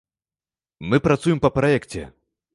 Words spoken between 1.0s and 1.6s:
працуем па